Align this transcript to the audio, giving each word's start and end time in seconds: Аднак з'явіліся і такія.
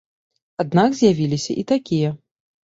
Аднак 0.63 0.95
з'явіліся 1.01 1.57
і 1.65 1.67
такія. 1.73 2.09